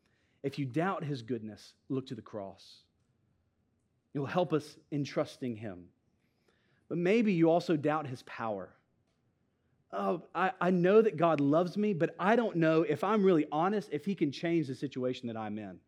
[0.42, 2.80] If you doubt His goodness, look to the cross.
[4.16, 5.84] It'll help us in trusting Him.
[6.90, 8.74] But maybe you also doubt His power
[9.94, 13.46] oh, I, I know that God loves me, but I don't know if I'm really
[13.52, 15.80] honest if He can change the situation that I'm in.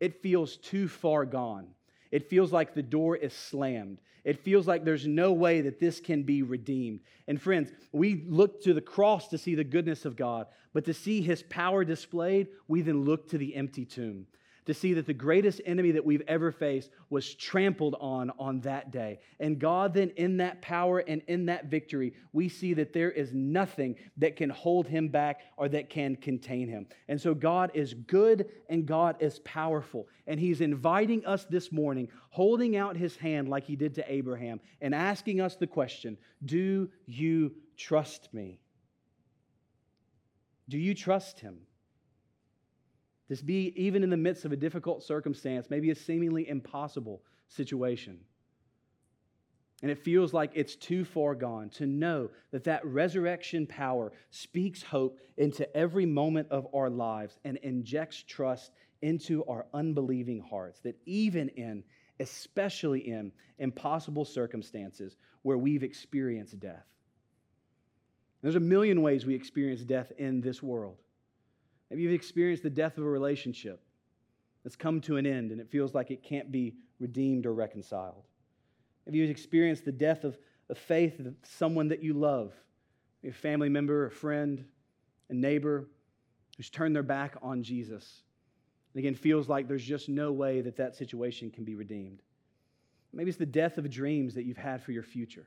[0.00, 1.68] It feels too far gone.
[2.10, 3.98] It feels like the door is slammed.
[4.24, 7.00] It feels like there's no way that this can be redeemed.
[7.28, 10.94] And friends, we look to the cross to see the goodness of God, but to
[10.94, 14.26] see his power displayed, we then look to the empty tomb
[14.66, 18.90] to see that the greatest enemy that we've ever faced was trampled on on that
[18.90, 19.20] day.
[19.38, 23.32] And God, then, in that power and in that victory, we see that there is
[23.32, 26.86] nothing that can hold him back or that can contain him.
[27.08, 30.08] And so, God is good and God is powerful.
[30.26, 34.60] And he's inviting us this morning, holding out his hand like he did to Abraham,
[34.80, 38.60] and asking us the question Do you trust me?
[40.68, 41.58] Do you trust him?
[43.28, 48.20] This be even in the midst of a difficult circumstance, maybe a seemingly impossible situation.
[49.84, 54.82] and it feels like it's too far gone, to know that that resurrection power speaks
[54.82, 58.70] hope into every moment of our lives and injects trust
[59.02, 60.80] into our unbelieving hearts.
[60.80, 61.84] That even in,
[62.18, 66.86] especially in, impossible circumstances where we've experienced death.
[68.40, 70.96] There's a million ways we experience death in this world.
[71.90, 73.80] Maybe you've experienced the death of a relationship
[74.62, 78.24] that's come to an end and it feels like it can't be redeemed or reconciled.
[79.06, 80.38] Maybe you've experienced the death of,
[80.70, 82.52] of faith of someone that you love,
[83.22, 84.64] a family member, a friend,
[85.28, 85.86] a neighbor
[86.56, 88.22] who's turned their back on Jesus.
[88.94, 92.22] And again, feels like there's just no way that that situation can be redeemed.
[93.12, 95.46] Maybe it's the death of dreams that you've had for your future.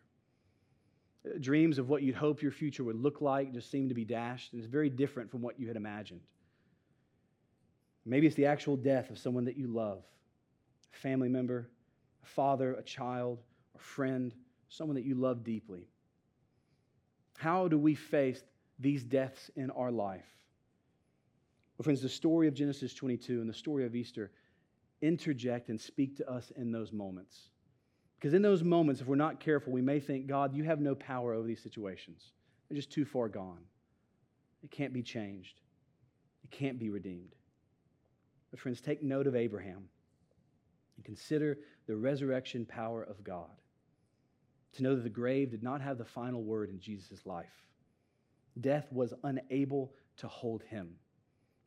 [1.40, 4.54] Dreams of what you'd hope your future would look like just seem to be dashed,
[4.54, 6.22] and it's very different from what you had imagined.
[8.06, 10.04] Maybe it's the actual death of someone that you love,
[10.94, 11.70] a family member,
[12.24, 13.40] a father, a child,
[13.76, 14.34] a friend,
[14.70, 15.90] someone that you love deeply.
[17.38, 18.42] How do we face
[18.80, 20.26] these deaths in our life?
[21.78, 24.32] Well, friends, the story of Genesis 22 and the story of Easter
[25.02, 27.50] interject and speak to us in those moments.
[28.18, 30.96] Because in those moments, if we're not careful, we may think, God, you have no
[30.96, 32.32] power over these situations.
[32.68, 33.62] They're just too far gone.
[34.64, 35.62] It can't be changed,
[36.44, 37.36] it can't be redeemed.
[38.50, 39.90] But, friends, take note of Abraham
[40.96, 43.52] and consider the resurrection power of God.
[44.74, 47.66] To know that the grave did not have the final word in Jesus' life,
[48.60, 50.96] death was unable to hold him.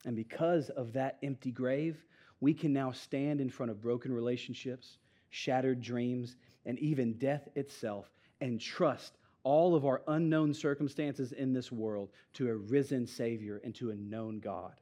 [0.04, 2.04] And because of that empty grave,
[2.40, 4.98] we can now stand in front of broken relationships,
[5.30, 8.10] shattered dreams, and even death itself
[8.40, 13.74] and trust all of our unknown circumstances in this world to a risen Savior and
[13.76, 14.74] to a known God.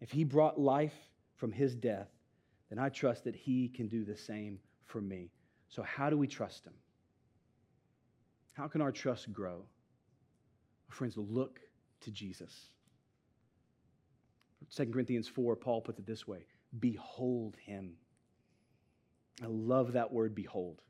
[0.00, 0.96] If He brought life
[1.34, 2.08] from His death,
[2.70, 5.30] then I trust that He can do the same for me.
[5.68, 6.74] So, how do we trust Him?
[8.52, 9.64] How can our trust grow?
[10.88, 11.60] Friends, look
[12.00, 12.70] to Jesus.
[14.74, 16.46] 2 Corinthians 4, Paul puts it this way
[16.80, 17.92] Behold him.
[19.42, 20.80] I love that word, behold.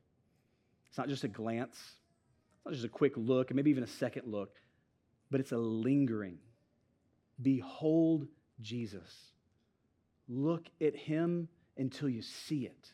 [0.87, 3.87] It's not just a glance, it's not just a quick look, and maybe even a
[3.87, 4.55] second look,
[5.29, 6.37] but it's a lingering.
[7.41, 8.27] Behold
[8.61, 9.13] Jesus.
[10.29, 12.91] Look at him until you see it.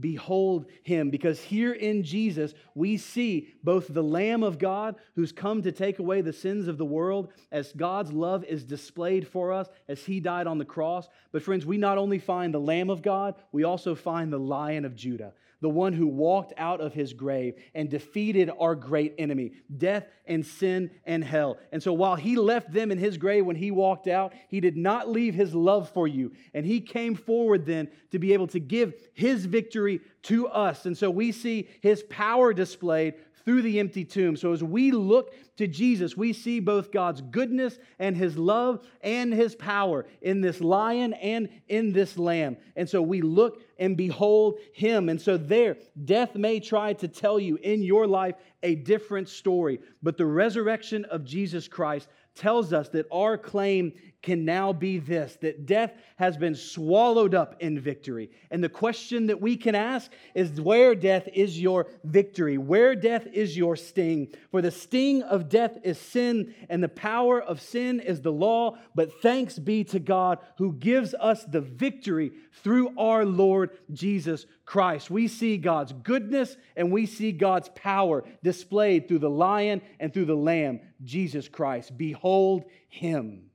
[0.00, 5.62] Behold him, because here in Jesus we see both the Lamb of God who's come
[5.62, 9.68] to take away the sins of the world, as God's love is displayed for us
[9.88, 11.08] as he died on the cross.
[11.32, 14.84] But, friends, we not only find the Lamb of God, we also find the Lion
[14.84, 19.52] of Judah the one who walked out of his grave and defeated our great enemy,
[19.76, 21.58] death and sin and hell.
[21.72, 24.76] And so while he left them in his grave when he walked out, he did
[24.76, 26.32] not leave his love for you.
[26.54, 30.86] And he came forward then to be able to give his victory to us.
[30.86, 33.14] And so we see his power displayed
[33.44, 34.36] through the empty tomb.
[34.36, 39.32] So as we look to Jesus, we see both God's goodness and his love and
[39.32, 42.56] his power in this lion and in this lamb.
[42.76, 45.08] And so we look and behold him.
[45.08, 49.80] And so there, death may try to tell you in your life a different story,
[50.02, 55.36] but the resurrection of Jesus Christ tells us that our claim can now be this
[55.40, 58.30] that death has been swallowed up in victory.
[58.50, 62.58] And the question that we can ask is where death is your victory?
[62.58, 64.28] Where death is your sting?
[64.50, 68.76] For the sting of death is sin, and the power of sin is the law.
[68.94, 75.10] But thanks be to God who gives us the victory through our Lord Jesus Christ.
[75.10, 80.26] We see God's goodness and we see God's power displayed through the lion and through
[80.26, 81.96] the lamb, Jesus Christ.
[81.96, 83.49] Behold him.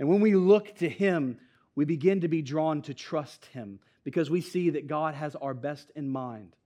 [0.00, 1.38] And when we look to Him,
[1.76, 5.52] we begin to be drawn to trust Him because we see that God has our
[5.52, 6.56] best in mind.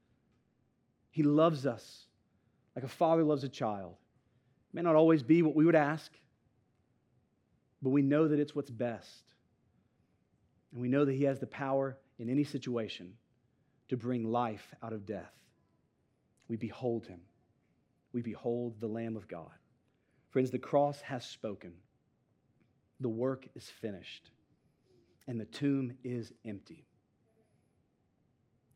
[1.11, 2.07] He loves us
[2.77, 3.97] like a father loves a child.
[4.73, 6.13] It may not always be what we would ask,
[7.83, 9.25] but we know that it's what's best.
[10.73, 13.15] And we know that He has the power in any situation
[13.89, 15.33] to bring life out of death.
[16.47, 17.21] We behold Him.
[18.13, 19.51] We behold the Lamb of God.
[20.31, 21.73] Friends, the cross has spoken.
[23.01, 24.31] The work is finished,
[25.27, 26.87] and the tomb is empty.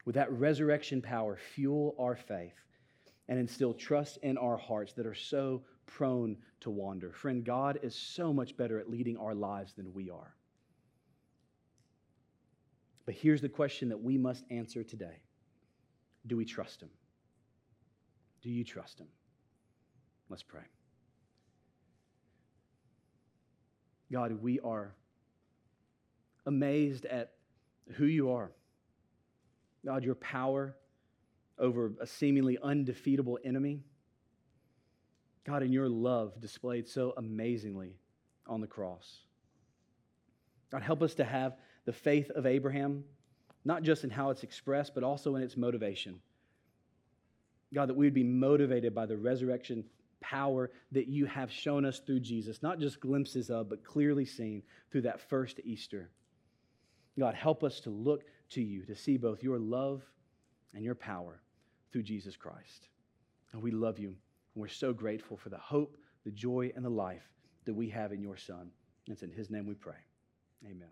[0.05, 2.55] With that resurrection power, fuel our faith
[3.29, 7.13] and instill trust in our hearts that are so prone to wander.
[7.13, 10.35] Friend, God is so much better at leading our lives than we are.
[13.05, 15.21] But here's the question that we must answer today
[16.27, 16.91] Do we trust Him?
[18.43, 19.09] Do you trust Him?
[20.29, 20.63] Let's pray.
[24.11, 24.95] God, we are
[26.47, 27.33] amazed at
[27.95, 28.51] who you are.
[29.85, 30.75] God, your power
[31.59, 33.83] over a seemingly undefeatable enemy.
[35.45, 37.97] God, in your love displayed so amazingly
[38.47, 39.21] on the cross.
[40.71, 43.05] God, help us to have the faith of Abraham,
[43.65, 46.21] not just in how it's expressed, but also in its motivation.
[47.75, 49.85] God, that we would be motivated by the resurrection
[50.21, 54.63] power that you have shown us through Jesus, not just glimpses of, but clearly seen
[54.91, 56.11] through that first Easter.
[57.19, 60.03] God, help us to look to you, to see both your love
[60.75, 61.41] and your power
[61.93, 62.89] through Jesus Christ.
[63.53, 66.91] And we love you, and we're so grateful for the hope, the joy, and the
[66.91, 67.29] life
[67.65, 68.71] that we have in your Son.
[69.07, 69.95] And it's in his name we pray.
[70.65, 70.89] Amen.